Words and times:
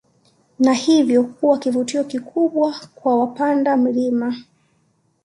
Na 0.59 0.73
hivyo 0.73 1.23
kuwa 1.23 1.57
kivutio 1.59 2.03
kikubwa 2.03 2.75
kwa 2.95 3.19
wapanda 3.19 3.77
milima 3.77 4.35